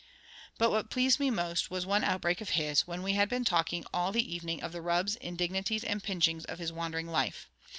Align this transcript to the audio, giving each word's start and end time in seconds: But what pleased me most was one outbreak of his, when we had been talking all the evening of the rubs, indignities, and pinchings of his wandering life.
But 0.57 0.71
what 0.71 0.89
pleased 0.89 1.19
me 1.19 1.29
most 1.29 1.69
was 1.69 1.85
one 1.85 2.03
outbreak 2.03 2.41
of 2.41 2.57
his, 2.57 2.87
when 2.87 3.03
we 3.03 3.13
had 3.13 3.29
been 3.29 3.45
talking 3.45 3.85
all 3.93 4.11
the 4.11 4.35
evening 4.35 4.63
of 4.63 4.71
the 4.71 4.81
rubs, 4.81 5.15
indignities, 5.17 5.83
and 5.83 6.01
pinchings 6.03 6.43
of 6.45 6.57
his 6.57 6.73
wandering 6.73 7.05
life. 7.09 7.51